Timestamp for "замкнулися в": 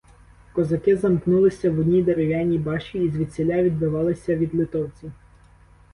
0.97-1.79